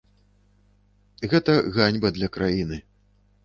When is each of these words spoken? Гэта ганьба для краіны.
Гэта 1.35 1.51
ганьба 1.77 2.15
для 2.19 2.33
краіны. 2.39 2.77